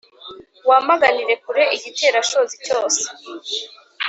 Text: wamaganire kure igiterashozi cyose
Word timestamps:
wamaganire 0.69 1.33
kure 1.43 1.63
igiterashozi 1.77 2.55
cyose 2.65 3.03